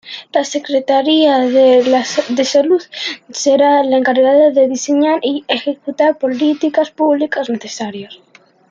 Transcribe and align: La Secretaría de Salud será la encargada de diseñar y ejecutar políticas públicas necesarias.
La 0.33 0.43
Secretaría 0.43 1.37
de 1.41 2.43
Salud 2.43 2.81
será 3.29 3.83
la 3.83 3.97
encargada 3.97 4.49
de 4.49 4.67
diseñar 4.67 5.19
y 5.21 5.45
ejecutar 5.47 6.17
políticas 6.17 6.89
públicas 6.89 7.51
necesarias. 7.51 8.17